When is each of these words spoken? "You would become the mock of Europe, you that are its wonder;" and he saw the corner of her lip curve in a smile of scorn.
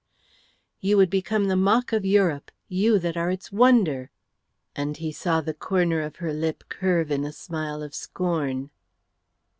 "You 0.79 0.97
would 0.97 1.11
become 1.11 1.45
the 1.45 1.55
mock 1.55 1.93
of 1.93 2.05
Europe, 2.05 2.49
you 2.67 2.97
that 2.97 3.15
are 3.15 3.29
its 3.29 3.51
wonder;" 3.51 4.09
and 4.75 4.97
he 4.97 5.11
saw 5.11 5.41
the 5.41 5.53
corner 5.53 6.01
of 6.01 6.15
her 6.15 6.33
lip 6.33 6.63
curve 6.69 7.11
in 7.11 7.23
a 7.23 7.31
smile 7.31 7.83
of 7.83 7.93
scorn. 7.93 8.71